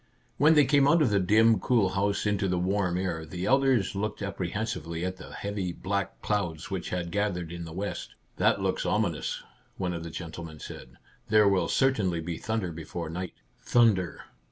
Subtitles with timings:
[0.37, 3.93] When they came out of the dim, cool house into the warm air, the elders
[3.93, 8.59] looked appre hensively at the heavy black clouds which had gathered in the west." That
[8.61, 9.43] looks ominous,"
[9.77, 10.97] one of the gentle men said."
[11.29, 14.21] There will certainly be thunder before night." Thunder